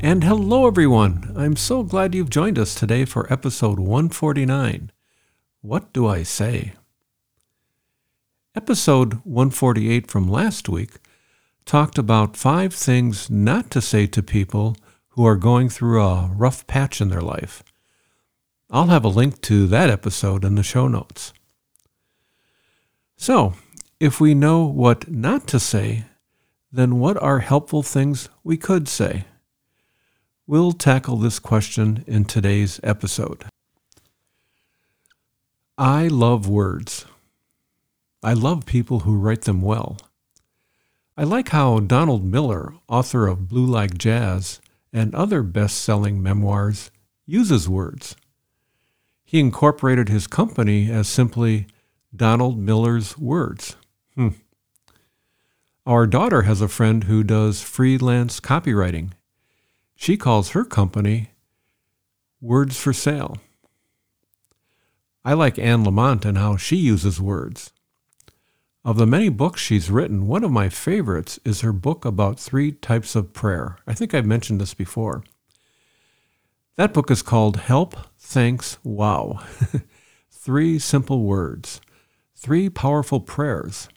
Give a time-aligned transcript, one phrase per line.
[0.00, 1.32] And hello, everyone.
[1.36, 4.92] I'm so glad you've joined us today for episode 149.
[5.60, 6.74] What do I say?
[8.54, 10.98] Episode 148 from last week
[11.66, 14.76] talked about five things not to say to people
[15.10, 17.64] who are going through a rough patch in their life.
[18.70, 21.32] I'll have a link to that episode in the show notes.
[23.16, 23.54] So,
[23.98, 26.04] if we know what not to say,
[26.70, 29.24] then what are helpful things we could say?
[30.48, 33.44] We'll tackle this question in today's episode.
[35.76, 37.04] I love words.
[38.22, 39.98] I love people who write them well.
[41.18, 46.90] I like how Donald Miller, author of Blue Like Jazz and other best selling memoirs,
[47.26, 48.16] uses words.
[49.26, 51.66] He incorporated his company as simply
[52.16, 53.76] Donald Miller's Words.
[54.14, 54.28] Hmm.
[55.84, 59.10] Our daughter has a friend who does freelance copywriting.
[60.00, 61.30] She calls her company
[62.40, 63.36] Words for Sale.
[65.24, 67.72] I like Anne Lamott and how she uses words.
[68.84, 72.70] Of the many books she's written, one of my favorites is her book about three
[72.70, 73.76] types of prayer.
[73.88, 75.24] I think I've mentioned this before.
[76.76, 79.40] That book is called Help, Thanks, Wow.
[80.30, 81.80] three simple words,
[82.36, 83.88] three powerful prayers.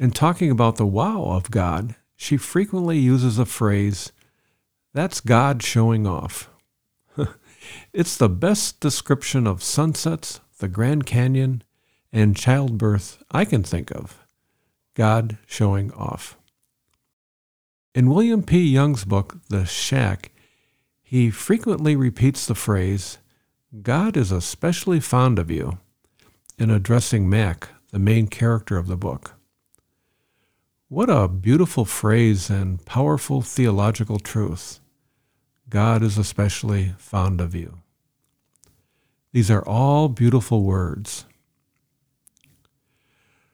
[0.00, 4.10] In talking about the wow of God, she frequently uses a phrase,
[4.96, 6.48] that's God showing off.
[7.92, 11.62] it's the best description of sunsets, the Grand Canyon,
[12.14, 14.24] and childbirth I can think of.
[14.94, 16.38] God showing off.
[17.94, 18.66] In William P.
[18.66, 20.32] Young's book, The Shack,
[21.02, 23.18] he frequently repeats the phrase,
[23.82, 25.76] God is especially fond of you,
[26.58, 29.34] in addressing Mac, the main character of the book.
[30.88, 34.80] What a beautiful phrase and powerful theological truth.
[35.68, 37.78] God is especially fond of you.
[39.32, 41.26] These are all beautiful words.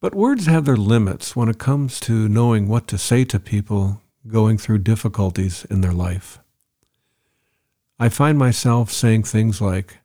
[0.01, 4.03] But words have their limits when it comes to knowing what to say to people
[4.27, 6.39] going through difficulties in their life.
[7.99, 9.99] I find myself saying things like,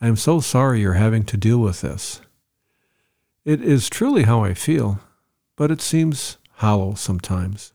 [0.00, 2.20] I am so sorry you're having to deal with this.
[3.44, 5.00] It is truly how I feel,
[5.56, 7.72] but it seems hollow sometimes.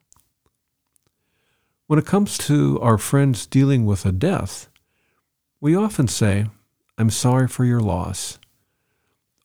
[1.87, 4.69] When it comes to our friends dealing with a death,
[5.59, 6.47] we often say,
[6.97, 8.39] I'm sorry for your loss.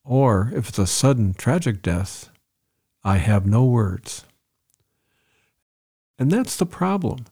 [0.04, 2.30] Or if it's a sudden tragic death,
[3.02, 4.24] I have no words.
[6.18, 7.26] And that's the problem.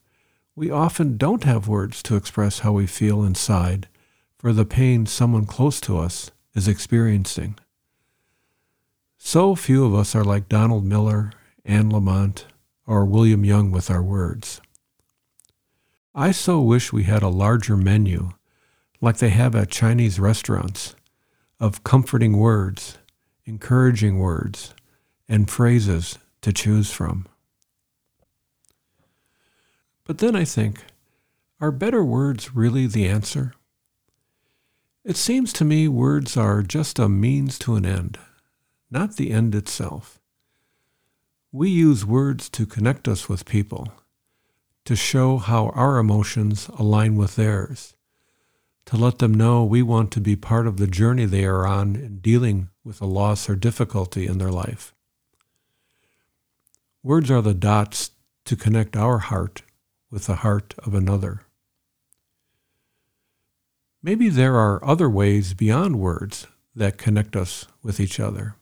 [0.55, 3.89] We often don't have words to express how we feel inside
[4.39, 7.59] for the pain someone close to us is experiencing.
[9.19, 11.33] So few of us are like Donald Miller,
[11.65, 12.45] Anne Lamott,
[12.87, 14.61] or William Young with our words.
[16.19, 18.31] I so wish we had a larger menu,
[19.03, 20.97] like they have at Chinese restaurants,
[21.61, 22.97] of comforting words,
[23.45, 24.75] encouraging words,
[25.29, 27.27] and phrases to choose from.
[30.05, 30.85] But then I think,
[31.61, 33.53] are better words really the answer?
[35.05, 38.19] It seems to me words are just a means to an end,
[38.91, 40.19] not the end itself.
[41.53, 43.93] We use words to connect us with people,
[44.87, 47.95] to show how our emotions align with theirs,
[48.87, 51.97] to let them know we want to be part of the journey they are on
[51.97, 54.95] in dealing with a loss or difficulty in their life.
[57.03, 58.13] Words are the dots
[58.45, 59.63] to connect our heart
[60.11, 61.43] with the heart of another.
[64.03, 66.47] Maybe there are other ways beyond words
[66.77, 68.55] that connect us with each other.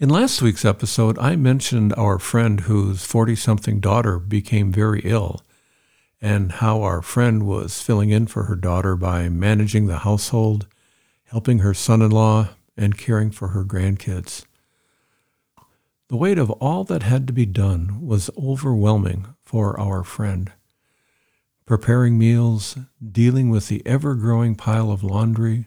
[0.00, 5.42] In last week's episode, I mentioned our friend whose 40 something daughter became very ill,
[6.22, 10.68] and how our friend was filling in for her daughter by managing the household,
[11.24, 14.44] helping her son in law, and caring for her grandkids.
[16.06, 20.52] The weight of all that had to be done was overwhelming for our friend.
[21.66, 25.66] Preparing meals, dealing with the ever growing pile of laundry,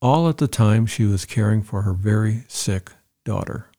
[0.00, 2.92] all at the time she was caring for her very sick
[3.24, 3.70] daughter.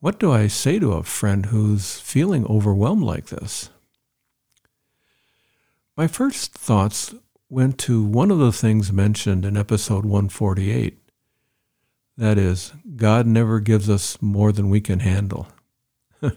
[0.00, 3.70] What do I say to a friend who's feeling overwhelmed like this?
[5.96, 7.14] My first thoughts
[7.50, 10.98] went to one of the things mentioned in episode 148.
[12.16, 15.48] That is, God never gives us more than we can handle.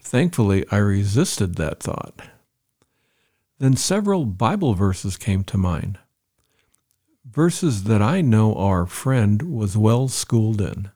[0.00, 2.20] Thankfully, I resisted that thought.
[3.58, 5.98] Then several Bible verses came to mind.
[7.24, 10.90] Verses that I know our friend was well schooled in.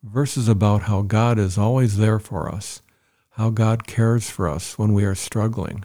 [0.00, 2.82] Verses about how God is always there for us,
[3.30, 5.84] how God cares for us when we are struggling.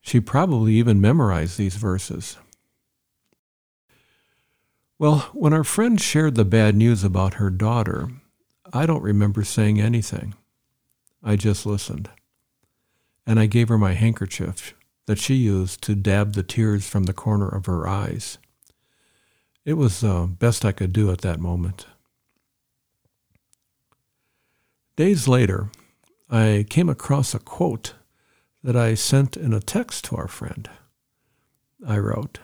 [0.00, 2.38] She probably even memorized these verses.
[4.98, 8.08] Well, when our friend shared the bad news about her daughter,
[8.72, 10.34] I don't remember saying anything.
[11.22, 12.08] I just listened.
[13.26, 14.74] And I gave her my handkerchief
[15.08, 18.36] that she used to dab the tears from the corner of her eyes.
[19.64, 21.86] It was the best I could do at that moment.
[24.96, 25.70] Days later,
[26.28, 27.94] I came across a quote
[28.62, 30.68] that I sent in a text to our friend.
[31.86, 32.40] I wrote,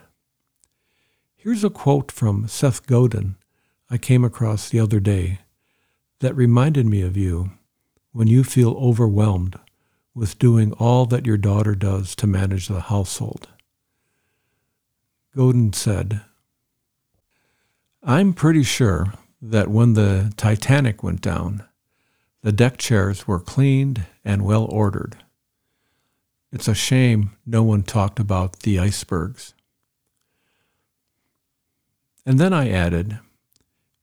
[1.37, 3.37] Here's a quote from Seth Godin
[3.91, 5.41] I came across the other day
[6.21, 7.51] that reminded me of you
[8.13, 9.61] when you feel overwhelmed
[10.15, 13.49] with doing all that your daughter does to manage the household.
[15.37, 16.21] Godin said,
[18.03, 21.65] I'm pretty sure that when the Titanic went down,
[22.43, 25.17] the deck chairs were cleaned and well ordered.
[26.53, 29.55] It's a shame no one talked about the icebergs.
[32.25, 33.19] And then I added,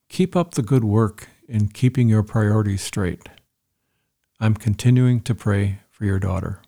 [0.10, 3.30] keep up the good work in keeping your priorities straight.
[4.40, 6.60] I'm continuing to pray for your daughter.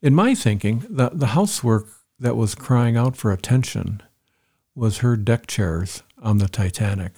[0.00, 1.88] In my thinking, the, the housework
[2.18, 4.02] that was crying out for attention
[4.74, 7.12] was her deck chairs on the Titanic.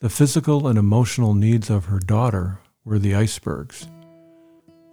[0.00, 3.86] The physical and emotional needs of her daughter were the icebergs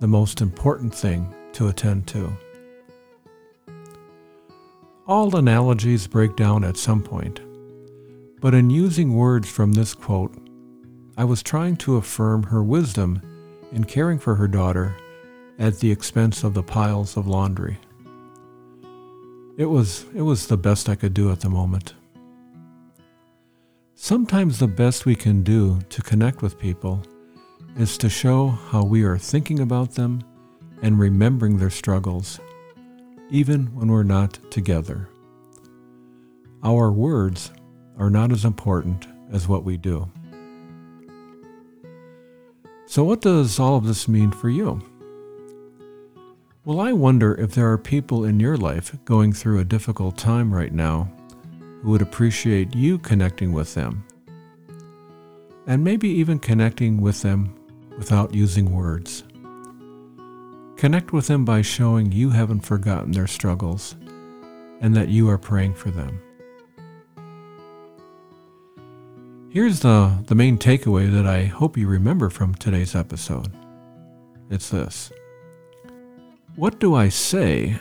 [0.02, 2.36] the most important thing to attend to.
[5.08, 7.40] All analogies break down at some point,
[8.42, 10.36] but in using words from this quote,
[11.16, 13.22] I was trying to affirm her wisdom
[13.72, 14.96] in caring for her daughter
[15.58, 17.78] at the expense of the piles of laundry.
[19.58, 21.94] It was, it was the best I could do at the moment.
[23.96, 27.04] Sometimes the best we can do to connect with people
[27.78, 30.24] is to show how we are thinking about them
[30.82, 32.40] and remembering their struggles,
[33.30, 35.10] even when we're not together.
[36.64, 37.52] Our words
[37.98, 40.10] are not as important as what we do.
[42.90, 44.82] So, what does all of this mean for you?
[46.66, 50.52] Well, I wonder if there are people in your life going through a difficult time
[50.52, 51.08] right now
[51.84, 54.04] who would appreciate you connecting with them,
[55.68, 57.54] and maybe even connecting with them
[57.96, 59.24] without using words.
[60.76, 63.96] Connect with them by showing you haven't forgotten their struggles
[64.82, 66.20] and that you are praying for them.
[69.52, 73.52] Here's the, the main takeaway that I hope you remember from today's episode
[74.52, 75.12] it's this
[76.56, 77.80] What do I say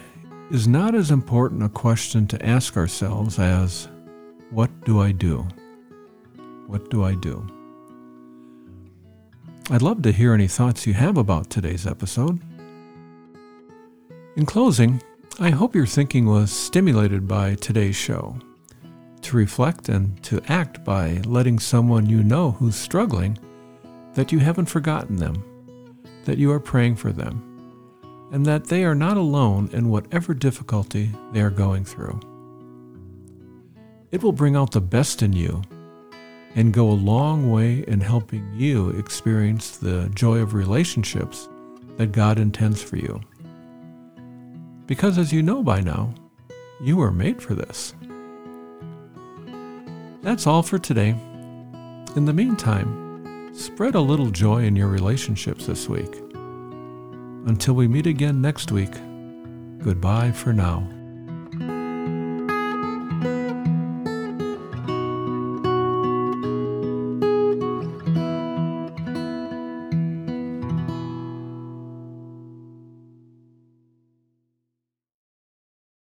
[0.50, 3.87] is not as important a question to ask ourselves as
[4.50, 5.47] What do I do?
[6.69, 7.47] What do I do?
[9.69, 12.41] I'd love to hear any thoughts you have about today's episode.
[14.37, 15.02] In closing,
[15.38, 18.38] I hope your thinking was stimulated by today's show.
[19.23, 23.39] To reflect and to act by letting someone you know who's struggling
[24.15, 25.45] that you haven't forgotten them,
[26.25, 27.45] that you are praying for them,
[28.33, 32.19] and that they are not alone in whatever difficulty they are going through.
[34.11, 35.63] It will bring out the best in you
[36.55, 41.49] and go a long way in helping you experience the joy of relationships
[41.99, 43.21] that God intends for you.
[44.87, 46.15] Because as you know by now,
[46.81, 47.95] you were made for this.
[50.28, 51.16] That's all for today.
[52.14, 56.16] In the meantime, spread a little joy in your relationships this week.
[57.47, 58.92] Until we meet again next week,
[59.78, 60.87] goodbye for now.